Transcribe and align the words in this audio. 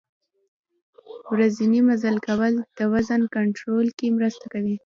ورځنی 1.33 1.81
مزل 1.87 2.15
کول 2.27 2.53
د 2.77 2.79
وزن 2.93 3.21
کنترول 3.35 3.87
کې 3.97 4.07
مرسته 4.17 4.45
کوي. 4.53 4.75